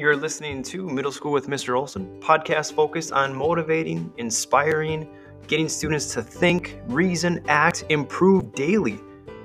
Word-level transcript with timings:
You're 0.00 0.16
listening 0.16 0.62
to 0.62 0.88
Middle 0.88 1.12
School 1.12 1.30
with 1.30 1.46
Mr. 1.46 1.78
Olson, 1.78 2.18
podcast 2.22 2.72
focused 2.72 3.12
on 3.12 3.34
motivating, 3.34 4.10
inspiring, 4.16 5.06
getting 5.46 5.68
students 5.68 6.14
to 6.14 6.22
think, 6.22 6.80
reason, 6.86 7.44
act, 7.48 7.84
improve 7.90 8.54
daily. 8.54 8.98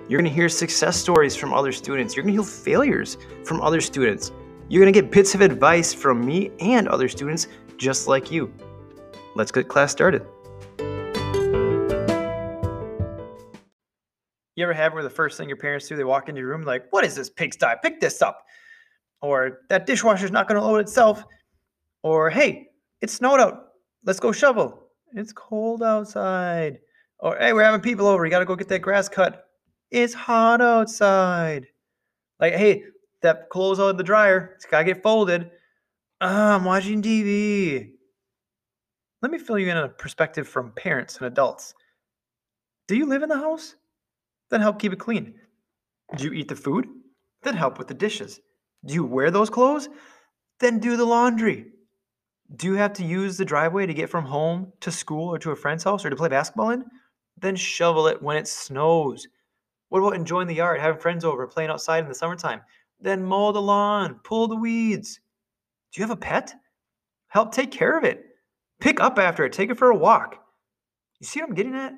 You're 0.08 0.22
going 0.22 0.32
to 0.32 0.34
hear 0.34 0.48
success 0.48 0.96
stories 0.96 1.36
from 1.36 1.54
other 1.54 1.74
students. 1.74 2.16
You're 2.16 2.24
going 2.24 2.38
to 2.38 2.42
hear 2.42 2.50
failures 2.50 3.18
from 3.44 3.60
other 3.60 3.82
students. 3.82 4.32
You're 4.70 4.82
going 4.82 4.94
to 4.94 5.02
get 5.02 5.12
bits 5.12 5.36
of 5.36 5.42
advice 5.42 5.94
from 5.94 6.26
me 6.26 6.52
and 6.62 6.88
other 6.88 7.10
students 7.10 7.50
just 7.76 8.08
like 8.08 8.32
you. 8.32 8.50
Let's 9.36 9.52
get 9.52 9.68
class 9.68 9.92
started. 9.92 10.26
You 14.56 14.64
ever 14.64 14.74
have 14.74 14.94
where 14.94 15.04
the 15.04 15.10
first 15.10 15.38
thing 15.38 15.50
your 15.50 15.58
parents 15.58 15.90
do, 15.90 15.98
they 15.98 16.06
walk 16.06 16.30
into 16.30 16.40
your 16.40 16.52
room 16.52 16.64
like, 16.64 16.86
"What 16.92 17.04
is 17.04 17.14
this 17.14 17.30
pigsty? 17.30 17.76
Pick 17.84 18.00
this 18.00 18.22
up," 18.22 18.46
or 19.22 19.62
"That 19.70 19.86
dishwasher's 19.86 20.32
not 20.32 20.48
going 20.48 20.60
to 20.60 20.66
load 20.66 20.80
itself," 20.80 21.24
or 22.04 22.30
"Hey, 22.30 22.70
it 23.02 23.10
snowed 23.10 23.40
out. 23.40 23.70
Let's 24.04 24.20
go 24.20 24.32
shovel. 24.32 24.90
It's 25.14 25.34
cold 25.34 25.84
outside," 25.84 26.80
or 27.20 27.38
"Hey, 27.38 27.54
we're 27.54 27.64
having 27.64 27.82
people 27.82 28.08
over. 28.08 28.26
You 28.26 28.32
got 28.32 28.40
to 28.40 28.46
go 28.46 28.56
get 28.56 28.68
that 28.70 28.82
grass 28.82 29.10
cut. 29.10 29.50
It's 29.92 30.14
hot 30.14 30.62
outside." 30.62 31.68
Like, 32.40 32.54
"Hey, 32.54 32.84
that 33.22 33.50
clothes 33.50 33.80
of 33.80 33.98
the 33.98 34.04
dryer. 34.04 34.54
It's 34.56 34.66
got 34.66 34.80
to 34.80 34.86
get 34.86 35.04
folded." 35.04 35.52
Ah, 36.22 36.56
I'm 36.56 36.64
watching 36.66 37.02
TV. 37.02 37.92
Let 39.22 39.32
me 39.32 39.38
fill 39.38 39.60
you 39.60 39.70
in 39.70 39.78
on 39.78 39.86
a 39.86 39.90
perspective 39.90 40.48
from 40.48 40.72
parents 40.72 41.18
and 41.18 41.26
adults. 41.26 41.74
Do 42.88 42.96
you 42.96 43.06
live 43.06 43.24
in 43.24 43.30
the 43.30 43.38
house? 43.38 43.76
Then 44.50 44.62
help 44.62 44.80
keep 44.80 44.94
it 44.94 45.00
clean. 45.00 45.34
Do 46.16 46.24
you 46.24 46.34
eat 46.34 46.48
the 46.48 46.56
food? 46.56 46.88
Then 47.42 47.56
help 47.56 47.78
with 47.80 47.88
the 47.88 47.94
dishes. 47.96 48.40
Do 48.86 48.94
you 48.94 49.04
wear 49.04 49.32
those 49.32 49.50
clothes? 49.50 49.90
Then 50.60 50.80
do 50.80 50.96
the 50.96 51.06
laundry. 51.06 51.68
Do 52.56 52.68
you 52.68 52.76
have 52.76 52.94
to 52.94 53.04
use 53.04 53.38
the 53.38 53.46
driveway 53.46 53.88
to 53.88 53.94
get 53.94 54.10
from 54.10 54.26
home 54.26 54.72
to 54.82 54.92
school 54.92 55.34
or 55.34 55.40
to 55.40 55.52
a 55.52 55.56
friend's 55.56 55.84
house 55.84 56.06
or 56.06 56.10
to 56.10 56.16
play 56.16 56.30
basketball 56.30 56.70
in? 56.70 56.86
Then 57.38 57.56
shovel 57.56 58.08
it 58.08 58.22
when 58.22 58.38
it 58.38 58.48
snows. 58.48 59.28
What 59.90 60.00
about 60.00 60.16
enjoying 60.16 60.48
the 60.48 60.56
yard, 60.56 60.80
having 60.80 61.02
friends 61.02 61.26
over, 61.26 61.48
playing 61.48 61.70
outside 61.70 62.04
in 62.04 62.10
the 62.10 62.16
summertime? 62.16 62.62
Then 63.00 63.24
mow 63.24 63.52
the 63.52 63.62
lawn, 63.62 64.20
pull 64.24 64.48
the 64.48 64.56
weeds. 64.56 65.20
Do 65.92 66.00
you 66.00 66.04
have 66.08 66.16
a 66.16 66.20
pet? 66.20 66.54
Help 67.28 67.52
take 67.52 67.72
care 67.72 67.98
of 67.98 68.04
it. 68.04 68.24
Pick 68.80 69.00
up 69.00 69.18
after 69.18 69.44
it, 69.46 69.54
take 69.54 69.70
it 69.70 69.78
for 69.78 69.90
a 69.90 69.98
walk. 69.98 70.42
You 71.20 71.28
see 71.28 71.40
what 71.40 71.50
I'm 71.50 71.56
getting 71.56 71.76
at? 71.76 71.94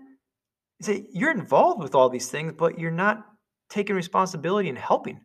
Is 0.79 0.87
that 0.87 1.07
you're 1.11 1.31
involved 1.31 1.81
with 1.81 1.95
all 1.95 2.09
these 2.09 2.29
things, 2.29 2.53
but 2.57 2.79
you're 2.79 2.91
not 2.91 3.25
taking 3.69 3.95
responsibility 3.95 4.69
and 4.69 4.77
helping. 4.77 5.19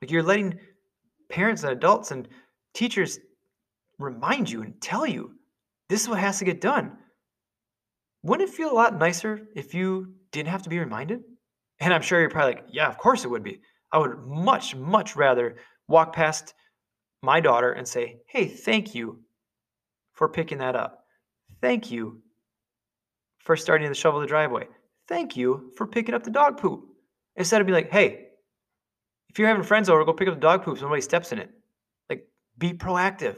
Like 0.00 0.10
you're 0.10 0.22
letting 0.22 0.58
parents 1.28 1.62
and 1.62 1.72
adults 1.72 2.10
and 2.10 2.28
teachers 2.74 3.18
remind 3.98 4.50
you 4.50 4.62
and 4.62 4.80
tell 4.80 5.06
you 5.06 5.32
this 5.88 6.02
is 6.02 6.08
what 6.08 6.18
has 6.18 6.38
to 6.38 6.44
get 6.44 6.60
done. 6.60 6.92
Wouldn't 8.22 8.48
it 8.48 8.54
feel 8.54 8.72
a 8.72 8.74
lot 8.74 8.98
nicer 8.98 9.40
if 9.54 9.72
you 9.72 10.14
didn't 10.32 10.48
have 10.48 10.62
to 10.62 10.68
be 10.68 10.78
reminded? 10.78 11.20
And 11.80 11.94
I'm 11.94 12.02
sure 12.02 12.20
you're 12.20 12.30
probably 12.30 12.54
like, 12.56 12.64
yeah, 12.70 12.88
of 12.88 12.98
course 12.98 13.24
it 13.24 13.30
would 13.30 13.44
be. 13.44 13.60
I 13.92 13.98
would 13.98 14.18
much, 14.26 14.74
much 14.74 15.14
rather 15.14 15.56
walk 15.88 16.14
past 16.14 16.54
my 17.22 17.40
daughter 17.40 17.72
and 17.72 17.86
say, 17.86 18.18
hey, 18.26 18.46
thank 18.46 18.94
you 18.94 19.20
for 20.12 20.28
picking 20.28 20.58
that 20.58 20.76
up. 20.76 21.04
Thank 21.60 21.90
you 21.90 22.22
for 23.38 23.56
starting 23.56 23.88
to 23.88 23.94
shovel 23.94 24.20
the 24.20 24.26
driveway. 24.26 24.66
Thank 25.08 25.36
you 25.36 25.70
for 25.76 25.86
picking 25.86 26.14
up 26.14 26.24
the 26.24 26.30
dog 26.30 26.58
poop. 26.58 26.84
Instead 27.36 27.60
of 27.60 27.66
being 27.66 27.74
like, 27.74 27.92
hey, 27.92 28.25
if 29.36 29.40
you're 29.40 29.48
having 29.48 29.64
friends 29.64 29.90
over, 29.90 30.02
go 30.02 30.14
pick 30.14 30.28
up 30.28 30.34
the 30.34 30.40
dog 30.40 30.62
poop. 30.62 30.78
Somebody 30.78 31.02
steps 31.02 31.30
in 31.30 31.38
it. 31.38 31.50
Like, 32.08 32.26
be 32.56 32.72
proactive. 32.72 33.36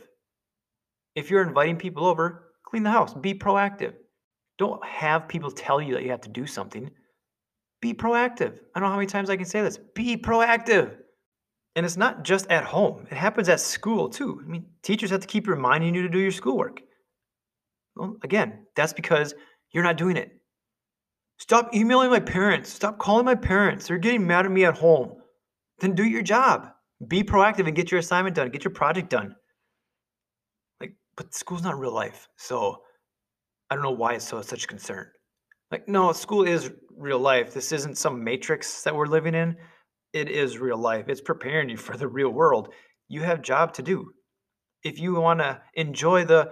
If 1.16 1.28
you're 1.28 1.42
inviting 1.42 1.76
people 1.76 2.06
over, 2.06 2.52
clean 2.64 2.84
the 2.84 2.90
house. 2.92 3.14
Be 3.14 3.34
proactive. 3.34 3.94
Don't 4.58 4.84
have 4.86 5.26
people 5.26 5.50
tell 5.50 5.82
you 5.82 5.94
that 5.94 6.04
you 6.04 6.10
have 6.10 6.20
to 6.20 6.28
do 6.28 6.46
something. 6.46 6.88
Be 7.82 7.94
proactive. 7.94 8.60
I 8.76 8.78
don't 8.78 8.84
know 8.84 8.90
how 8.90 8.94
many 8.94 9.08
times 9.08 9.28
I 9.28 9.34
can 9.34 9.44
say 9.44 9.60
this. 9.60 9.76
Be 9.96 10.16
proactive. 10.16 10.94
And 11.74 11.84
it's 11.84 11.96
not 11.96 12.22
just 12.22 12.46
at 12.46 12.62
home, 12.62 13.08
it 13.10 13.16
happens 13.16 13.48
at 13.48 13.58
school 13.58 14.08
too. 14.08 14.40
I 14.40 14.48
mean, 14.48 14.66
teachers 14.84 15.10
have 15.10 15.22
to 15.22 15.26
keep 15.26 15.48
reminding 15.48 15.96
you 15.96 16.02
to 16.02 16.08
do 16.08 16.20
your 16.20 16.30
schoolwork. 16.30 16.80
Well, 17.96 18.18
again, 18.22 18.66
that's 18.76 18.92
because 18.92 19.34
you're 19.72 19.82
not 19.82 19.96
doing 19.96 20.16
it. 20.16 20.30
Stop 21.38 21.74
emailing 21.74 22.10
my 22.10 22.20
parents. 22.20 22.70
Stop 22.70 22.98
calling 23.00 23.24
my 23.24 23.34
parents. 23.34 23.88
They're 23.88 23.98
getting 23.98 24.24
mad 24.24 24.46
at 24.46 24.52
me 24.52 24.64
at 24.64 24.78
home. 24.78 25.17
Then 25.80 25.94
do 25.94 26.04
your 26.04 26.22
job. 26.22 26.70
Be 27.06 27.22
proactive 27.22 27.66
and 27.66 27.76
get 27.76 27.90
your 27.90 28.00
assignment 28.00 28.34
done. 28.36 28.50
Get 28.50 28.64
your 28.64 28.72
project 28.72 29.10
done. 29.10 29.34
Like, 30.80 30.94
but 31.16 31.34
school's 31.34 31.62
not 31.62 31.78
real 31.78 31.94
life. 31.94 32.28
So 32.36 32.82
I 33.70 33.74
don't 33.74 33.84
know 33.84 33.90
why 33.90 34.14
it's 34.14 34.26
so 34.26 34.42
such 34.42 34.66
concern. 34.66 35.06
Like, 35.70 35.86
no, 35.86 36.12
school 36.12 36.44
is 36.44 36.70
real 36.96 37.18
life. 37.18 37.52
This 37.52 37.72
isn't 37.72 37.98
some 37.98 38.24
matrix 38.24 38.82
that 38.82 38.94
we're 38.94 39.06
living 39.06 39.34
in. 39.34 39.56
It 40.12 40.28
is 40.28 40.58
real 40.58 40.78
life. 40.78 41.08
It's 41.08 41.20
preparing 41.20 41.68
you 41.68 41.76
for 41.76 41.96
the 41.96 42.08
real 42.08 42.30
world. 42.30 42.72
You 43.08 43.22
have 43.22 43.42
job 43.42 43.74
to 43.74 43.82
do. 43.82 44.10
If 44.82 44.98
you 44.98 45.14
want 45.14 45.40
to 45.40 45.60
enjoy 45.74 46.24
the 46.24 46.50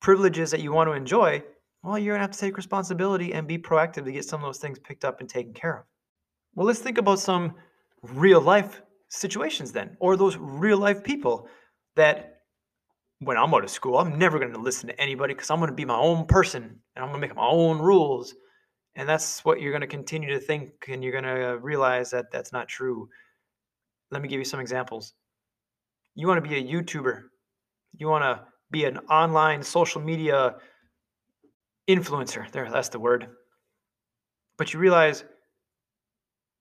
privileges 0.00 0.50
that 0.50 0.60
you 0.60 0.72
want 0.72 0.88
to 0.88 0.92
enjoy, 0.92 1.42
well, 1.82 1.98
you're 1.98 2.14
going 2.14 2.20
to 2.20 2.26
have 2.26 2.30
to 2.32 2.38
take 2.38 2.56
responsibility 2.56 3.32
and 3.32 3.46
be 3.46 3.58
proactive 3.58 4.04
to 4.04 4.12
get 4.12 4.24
some 4.24 4.40
of 4.40 4.46
those 4.46 4.58
things 4.58 4.78
picked 4.78 5.04
up 5.04 5.20
and 5.20 5.28
taken 5.28 5.54
care 5.54 5.78
of. 5.78 5.84
Well, 6.54 6.66
let's 6.66 6.80
think 6.80 6.98
about 6.98 7.20
some 7.20 7.54
real 8.12 8.40
life 8.40 8.82
situations 9.08 9.72
then, 9.72 9.96
or 10.00 10.16
those 10.16 10.36
real 10.36 10.78
life 10.78 11.02
people 11.02 11.48
that 11.96 12.38
when 13.20 13.36
I'm 13.36 13.54
out 13.54 13.64
of 13.64 13.70
school, 13.70 13.98
I'm 13.98 14.18
never 14.18 14.38
going 14.38 14.52
to 14.52 14.60
listen 14.60 14.88
to 14.88 15.00
anybody 15.00 15.34
because 15.34 15.50
I'm 15.50 15.58
going 15.58 15.70
to 15.70 15.74
be 15.74 15.84
my 15.84 15.96
own 15.96 16.26
person 16.26 16.62
and 16.62 17.04
I'm 17.04 17.10
going 17.10 17.20
to 17.20 17.26
make 17.26 17.36
my 17.36 17.46
own 17.46 17.78
rules. 17.78 18.34
And 18.96 19.08
that's 19.08 19.44
what 19.44 19.60
you're 19.60 19.72
going 19.72 19.80
to 19.80 19.86
continue 19.86 20.30
to 20.30 20.38
think, 20.38 20.70
and 20.88 21.02
you're 21.02 21.12
going 21.12 21.24
to 21.24 21.58
realize 21.60 22.10
that 22.10 22.30
that's 22.30 22.52
not 22.52 22.68
true. 22.68 23.08
Let 24.10 24.22
me 24.22 24.28
give 24.28 24.38
you 24.38 24.44
some 24.44 24.60
examples. 24.60 25.14
You 26.14 26.28
want 26.28 26.42
to 26.44 26.48
be 26.48 26.56
a 26.56 26.62
YouTuber, 26.62 27.22
you 27.96 28.08
want 28.08 28.22
to 28.22 28.44
be 28.70 28.84
an 28.84 28.98
online 29.10 29.62
social 29.62 30.00
media 30.00 30.56
influencer. 31.88 32.50
There, 32.52 32.70
that's 32.70 32.88
the 32.88 33.00
word. 33.00 33.28
But 34.56 34.72
you 34.72 34.78
realize 34.78 35.24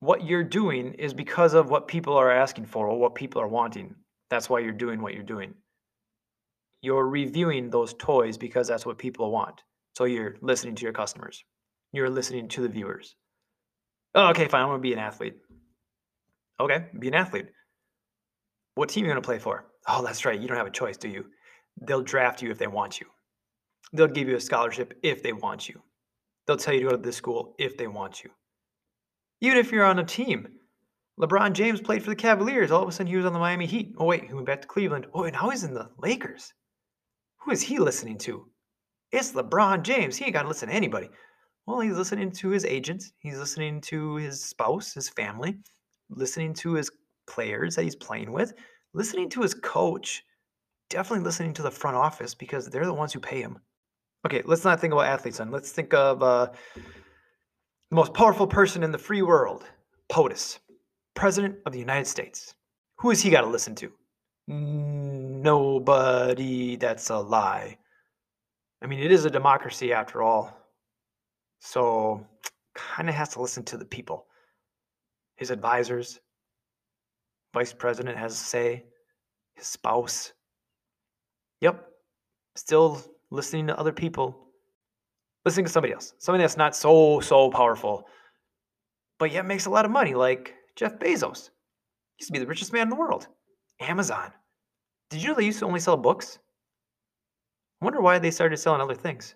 what 0.03 0.25
you're 0.25 0.43
doing 0.43 0.93
is 0.95 1.13
because 1.13 1.53
of 1.53 1.69
what 1.69 1.87
people 1.87 2.17
are 2.17 2.29
asking 2.29 2.65
for 2.65 2.87
or 2.87 2.99
what 2.99 3.15
people 3.15 3.41
are 3.41 3.47
wanting. 3.47 3.95
That's 4.29 4.49
why 4.49 4.59
you're 4.59 4.73
doing 4.73 5.01
what 5.01 5.13
you're 5.13 5.23
doing. 5.23 5.53
You're 6.81 7.07
reviewing 7.07 7.69
those 7.69 7.93
toys 7.93 8.37
because 8.37 8.67
that's 8.67 8.85
what 8.85 8.97
people 8.97 9.31
want. 9.31 9.63
So 9.97 10.03
you're 10.03 10.35
listening 10.41 10.75
to 10.75 10.83
your 10.83 10.91
customers. 10.91 11.45
You're 11.93 12.09
listening 12.09 12.49
to 12.49 12.61
the 12.63 12.67
viewers. 12.67 13.15
Oh, 14.13 14.27
okay, 14.31 14.49
fine. 14.49 14.63
I'm 14.63 14.67
going 14.67 14.79
to 14.79 14.81
be 14.81 14.91
an 14.91 14.99
athlete. 14.99 15.35
Okay, 16.59 16.85
be 16.99 17.07
an 17.07 17.13
athlete. 17.13 17.47
What 18.75 18.89
team 18.89 19.05
are 19.05 19.07
you 19.07 19.13
going 19.13 19.23
to 19.23 19.25
play 19.25 19.39
for? 19.39 19.67
Oh, 19.87 20.03
that's 20.03 20.25
right. 20.25 20.39
You 20.39 20.49
don't 20.49 20.57
have 20.57 20.67
a 20.67 20.71
choice, 20.71 20.97
do 20.97 21.07
you? 21.07 21.27
They'll 21.81 22.01
draft 22.01 22.41
you 22.41 22.51
if 22.51 22.57
they 22.57 22.67
want 22.67 22.99
you. 22.99 23.07
They'll 23.93 24.07
give 24.07 24.27
you 24.27 24.35
a 24.35 24.41
scholarship 24.41 24.95
if 25.01 25.23
they 25.23 25.31
want 25.31 25.69
you. 25.69 25.81
They'll 26.45 26.57
tell 26.57 26.73
you 26.73 26.81
to 26.81 26.85
go 26.87 26.95
to 26.97 27.01
this 27.01 27.15
school 27.15 27.55
if 27.57 27.77
they 27.77 27.87
want 27.87 28.21
you. 28.21 28.31
Even 29.43 29.57
if 29.57 29.73
you're 29.73 29.83
on 29.83 29.99
a 29.99 30.05
team. 30.05 30.47
LeBron 31.19 31.51
James 31.51 31.81
played 31.81 32.01
for 32.01 32.09
the 32.09 32.15
Cavaliers. 32.15 32.71
All 32.71 32.81
of 32.81 32.87
a 32.87 32.91
sudden, 32.93 33.07
he 33.07 33.17
was 33.17 33.25
on 33.25 33.33
the 33.33 33.39
Miami 33.39 33.65
Heat. 33.65 33.93
Oh, 33.97 34.05
wait, 34.05 34.25
he 34.25 34.33
went 34.33 34.47
back 34.47 34.61
to 34.61 34.67
Cleveland. 34.67 35.05
Oh, 35.13 35.23
and 35.23 35.33
now 35.33 35.49
he's 35.49 35.65
in 35.65 35.73
the 35.73 35.89
Lakers. 35.97 36.53
Who 37.39 37.51
is 37.51 37.61
he 37.61 37.77
listening 37.77 38.17
to? 38.19 38.47
It's 39.11 39.33
LeBron 39.33 39.83
James. 39.83 40.15
He 40.15 40.23
ain't 40.23 40.33
got 40.33 40.43
to 40.43 40.47
listen 40.47 40.69
to 40.69 40.73
anybody. 40.73 41.09
Well, 41.67 41.81
he's 41.81 41.97
listening 41.97 42.31
to 42.31 42.49
his 42.49 42.63
agent. 42.63 43.03
He's 43.19 43.37
listening 43.37 43.81
to 43.81 44.15
his 44.15 44.41
spouse, 44.41 44.93
his 44.93 45.09
family, 45.09 45.57
listening 46.09 46.53
to 46.55 46.73
his 46.73 46.89
players 47.27 47.75
that 47.75 47.83
he's 47.83 47.97
playing 47.97 48.31
with, 48.31 48.53
listening 48.93 49.29
to 49.31 49.41
his 49.41 49.53
coach, 49.53 50.23
definitely 50.89 51.25
listening 51.25 51.53
to 51.55 51.63
the 51.63 51.71
front 51.71 51.97
office 51.97 52.33
because 52.33 52.69
they're 52.69 52.85
the 52.85 52.93
ones 52.93 53.11
who 53.11 53.19
pay 53.19 53.41
him. 53.41 53.59
Okay, 54.25 54.41
let's 54.45 54.63
not 54.63 54.79
think 54.79 54.93
about 54.93 55.05
athletes 55.05 55.39
then. 55.39 55.51
Let's 55.51 55.71
think 55.71 55.93
of 55.93 56.23
uh, 56.23 56.47
the 57.93 57.97
most 57.97 58.15
powerful 58.15 58.47
person 58.47 58.81
in 58.81 58.91
the 58.91 58.97
free 58.97 59.21
world, 59.21 59.65
POTUS, 60.09 60.57
President 61.13 61.55
of 61.67 61.73
the 61.73 61.77
United 61.77 62.07
States. 62.07 62.55
Who 62.97 63.09
has 63.09 63.21
he 63.21 63.29
got 63.29 63.41
to 63.41 63.47
listen 63.47 63.75
to? 63.75 63.91
Nobody. 64.47 65.85
That's 66.75 67.11
a 67.11 67.19
lie. 67.19 67.77
I 68.81 68.87
mean, 68.87 68.97
it 68.97 69.11
is 69.11 69.25
a 69.25 69.29
democracy 69.29 69.93
after 69.93 70.23
all. 70.23 70.57
So, 71.59 72.25
kind 72.73 73.09
of 73.09 73.13
has 73.13 73.29
to 73.33 73.41
listen 73.43 73.63
to 73.65 73.77
the 73.77 73.85
people. 73.85 74.25
His 75.35 75.51
advisors, 75.51 76.19
vice 77.53 77.73
president 77.73 78.17
has 78.17 78.33
a 78.33 78.37
say, 78.37 78.85
his 79.53 79.67
spouse. 79.67 80.33
Yep, 81.61 81.87
still 82.55 83.03
listening 83.29 83.67
to 83.67 83.77
other 83.77 83.93
people, 83.93 84.42
listening 85.45 85.65
to 85.65 85.71
somebody 85.71 85.93
else, 85.93 86.13
somebody 86.19 86.43
that's 86.43 86.57
not 86.57 86.75
so, 86.75 87.19
so 87.19 87.49
powerful, 87.49 88.07
but 89.19 89.31
yet 89.31 89.45
makes 89.45 89.65
a 89.65 89.69
lot 89.69 89.85
of 89.85 89.91
money, 89.91 90.13
like 90.13 90.55
Jeff 90.75 90.99
Bezos. 90.99 91.49
He 92.15 92.23
used 92.23 92.27
to 92.27 92.33
be 92.33 92.39
the 92.39 92.47
richest 92.47 92.73
man 92.73 92.83
in 92.83 92.89
the 92.89 92.95
world. 92.95 93.27
Amazon. 93.79 94.31
Did 95.09 95.21
you 95.21 95.29
know 95.29 95.35
they 95.35 95.45
used 95.45 95.59
to 95.59 95.65
only 95.65 95.79
sell 95.79 95.97
books? 95.97 96.39
I 97.81 97.85
wonder 97.85 98.01
why 98.01 98.19
they 98.19 98.31
started 98.31 98.57
selling 98.57 98.81
other 98.81 98.95
things. 98.95 99.35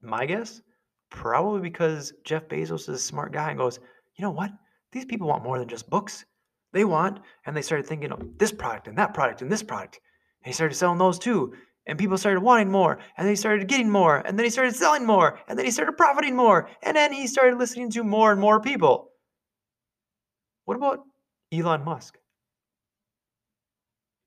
My 0.00 0.26
guess? 0.26 0.62
Probably 1.10 1.60
because 1.60 2.12
Jeff 2.24 2.48
Bezos 2.48 2.82
is 2.82 2.88
a 2.88 2.98
smart 2.98 3.32
guy 3.32 3.50
and 3.50 3.58
goes, 3.58 3.78
you 4.16 4.22
know 4.22 4.30
what? 4.30 4.50
These 4.92 5.04
people 5.04 5.28
want 5.28 5.44
more 5.44 5.58
than 5.58 5.68
just 5.68 5.90
books. 5.90 6.24
They 6.72 6.84
want, 6.84 7.20
and 7.46 7.56
they 7.56 7.62
started 7.62 7.86
thinking 7.86 8.12
of 8.12 8.38
this 8.38 8.52
product 8.52 8.88
and 8.88 8.98
that 8.98 9.14
product 9.14 9.42
and 9.42 9.50
this 9.50 9.62
product. 9.62 10.00
And 10.42 10.50
he 10.50 10.52
started 10.52 10.74
selling 10.74 10.98
those 10.98 11.18
too. 11.18 11.54
And 11.88 11.98
people 11.98 12.18
started 12.18 12.40
wanting 12.40 12.70
more, 12.70 12.98
and 13.16 13.26
then 13.26 13.32
he 13.32 13.36
started 13.36 13.66
getting 13.66 13.90
more, 13.90 14.18
and 14.18 14.38
then 14.38 14.44
he 14.44 14.50
started 14.50 14.76
selling 14.76 15.06
more, 15.06 15.40
and 15.48 15.58
then 15.58 15.64
he 15.64 15.72
started 15.72 15.96
profiting 15.96 16.36
more, 16.36 16.68
and 16.82 16.96
then 16.96 17.12
he 17.12 17.26
started 17.26 17.58
listening 17.58 17.90
to 17.92 18.04
more 18.04 18.30
and 18.30 18.40
more 18.40 18.60
people. 18.60 19.10
What 20.66 20.76
about 20.76 21.00
Elon 21.50 21.84
Musk? 21.84 22.18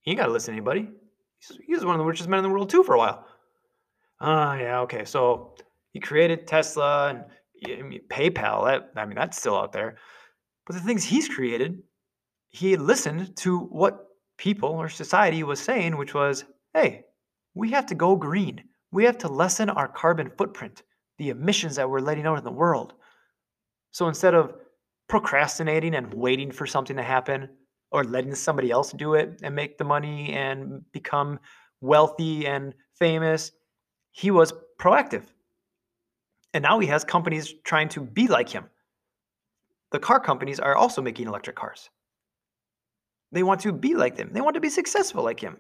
He 0.02 0.12
ain't 0.12 0.19
got 0.19 0.25
to 0.25 0.31
listen 0.31 0.54
to 0.54 0.58
anybody. 0.58 0.90
He 1.66 1.75
was 1.75 1.86
one 1.86 1.94
of 1.94 2.00
the 2.00 2.06
richest 2.06 2.28
men 2.30 2.40
in 2.40 2.44
the 2.44 2.50
world 2.50 2.69
too 2.69 2.84
for 2.84 2.96
a 2.96 2.98
while. 2.98 3.25
Ah, 4.19 4.52
uh, 4.52 4.56
yeah, 4.56 4.80
okay. 4.81 5.06
So 5.06 5.56
he 5.94 6.00
created 6.00 6.48
Tesla 6.48 7.10
and 7.10 7.25
I 7.68 7.84
mean, 7.84 8.02
PayPal. 8.10 8.66
That 8.66 8.92
I 8.96 9.06
mean, 9.06 9.16
that's 9.16 9.38
still 9.38 9.56
out 9.56 9.72
there. 9.72 9.98
But 10.66 10.75
the 10.75 10.81
things 10.81 11.04
he's 11.04 11.30
created, 11.30 11.81
he 12.50 12.75
listened 12.75 13.36
to 13.38 13.60
what 13.60 14.08
people 14.38 14.69
or 14.69 14.90
society 14.90 15.44
was 15.44 15.60
saying, 15.60 15.98
which 15.98 16.13
was, 16.13 16.44
hey, 16.74 17.04
we 17.53 17.71
have 17.71 17.86
to 17.88 17.95
go 17.95 18.15
green. 18.15 18.63
We 18.92 19.06
have 19.06 19.18
to 19.19 19.27
lessen 19.27 19.69
our 19.69 19.88
carbon 19.88 20.31
footprint, 20.38 20.83
the 21.18 21.30
emissions 21.30 21.75
that 21.75 21.89
we're 21.89 22.00
letting 22.00 22.25
out 22.25 22.38
in 22.38 22.44
the 22.44 22.51
world. 22.51 22.94
So 23.92 24.07
instead 24.07 24.33
of 24.33 24.53
procrastinating 25.07 25.95
and 25.95 26.13
waiting 26.13 26.51
for 26.51 26.65
something 26.65 26.95
to 26.95 27.03
happen 27.03 27.50
or 27.92 28.03
letting 28.03 28.36
somebody 28.36 28.71
else 28.71 28.92
do 28.94 29.15
it 29.15 29.42
and 29.44 29.53
make 29.53 29.77
the 29.77 29.83
money 29.83 30.33
and 30.33 30.83
become 30.94 31.39
wealthy 31.81 32.48
and 32.48 32.74
famous, 32.98 33.51
he 34.12 34.31
was 34.31 34.53
proactive. 34.80 35.24
And 36.53 36.63
now 36.63 36.80
he 36.80 36.88
has 36.88 37.03
companies 37.03 37.53
trying 37.63 37.89
to 37.89 38.01
be 38.01 38.27
like 38.27 38.50
him. 38.50 38.65
The 39.92 40.00
car 40.00 40.19
companies 40.19 40.59
are 40.59 40.75
also 40.75 41.01
making 41.01 41.27
electric 41.27 41.56
cars. 41.56 41.89
They 43.33 43.44
want 43.44 43.62
to 43.62 43.71
be 43.71 43.95
like 43.95 44.15
them. 44.15 44.30
They 44.31 44.42
want 44.42 44.56
to 44.56 44.62
be 44.62 44.69
successful 44.69 45.24
like 45.24 45.39
him. 45.39 45.57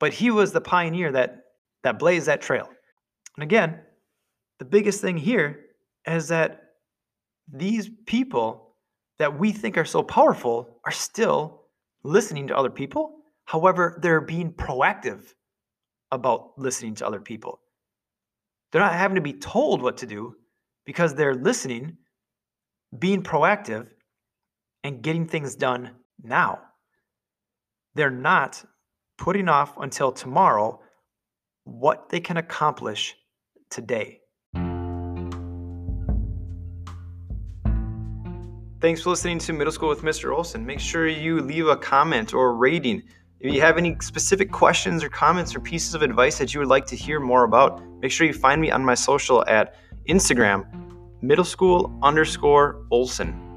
But 0.00 0.12
he 0.12 0.30
was 0.30 0.52
the 0.52 0.60
pioneer 0.60 1.12
that 1.12 1.44
that 1.82 1.98
blazed 1.98 2.26
that 2.26 2.40
trail. 2.40 2.68
And 3.36 3.42
again, 3.42 3.80
the 4.58 4.64
biggest 4.64 5.00
thing 5.00 5.16
here 5.16 5.66
is 6.06 6.28
that 6.28 6.60
these 7.52 7.90
people 8.06 8.76
that 9.18 9.38
we 9.38 9.52
think 9.52 9.76
are 9.76 9.84
so 9.84 10.02
powerful 10.02 10.80
are 10.84 10.92
still 10.92 11.62
listening 12.02 12.46
to 12.48 12.56
other 12.56 12.70
people. 12.70 13.16
However, 13.44 13.98
they're 14.02 14.20
being 14.20 14.52
proactive 14.52 15.32
about 16.10 16.52
listening 16.56 16.94
to 16.96 17.06
other 17.06 17.20
people. 17.20 17.60
They're 18.72 18.80
not 18.80 18.94
having 18.94 19.16
to 19.16 19.20
be 19.20 19.34
told 19.34 19.82
what 19.82 19.98
to 19.98 20.06
do 20.06 20.34
because 20.86 21.14
they're 21.14 21.34
listening, 21.34 21.96
being 22.98 23.22
proactive, 23.22 23.88
and 24.82 25.02
getting 25.02 25.26
things 25.26 25.54
done 25.54 25.90
now. 26.22 26.60
They're 27.94 28.10
not 28.10 28.64
putting 29.18 29.48
off 29.48 29.76
until 29.78 30.12
tomorrow 30.12 30.80
what 31.64 32.08
they 32.08 32.20
can 32.20 32.36
accomplish 32.36 33.14
today. 33.70 34.20
Thanks 38.80 39.02
for 39.02 39.10
listening 39.10 39.38
to 39.40 39.52
Middle 39.52 39.72
School 39.72 39.88
with 39.88 40.02
Mr. 40.02 40.34
Olson. 40.36 40.66
Make 40.66 40.80
sure 40.80 41.06
you 41.06 41.40
leave 41.40 41.68
a 41.68 41.76
comment 41.76 42.34
or 42.34 42.50
a 42.50 42.52
rating 42.52 43.02
if 43.44 43.52
you 43.52 43.60
have 43.60 43.76
any 43.76 43.94
specific 44.00 44.50
questions 44.50 45.04
or 45.04 45.10
comments 45.10 45.54
or 45.54 45.60
pieces 45.60 45.94
of 45.94 46.00
advice 46.00 46.38
that 46.38 46.54
you 46.54 46.60
would 46.60 46.68
like 46.68 46.86
to 46.86 46.96
hear 46.96 47.20
more 47.20 47.44
about, 47.44 47.82
make 48.00 48.10
sure 48.10 48.26
you 48.26 48.32
find 48.32 48.58
me 48.58 48.70
on 48.70 48.82
my 48.82 48.94
social 48.94 49.46
at 49.46 49.74
Instagram, 50.08 50.64
middle 51.20 51.44
school 51.44 51.94
underscore 52.02 52.86
Olson. 52.90 53.53